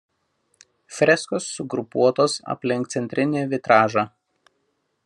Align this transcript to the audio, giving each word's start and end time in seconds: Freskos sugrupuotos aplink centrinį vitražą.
Freskos 0.99 1.49
sugrupuotos 1.57 2.39
aplink 2.55 2.91
centrinį 2.95 3.45
vitražą. 3.53 4.09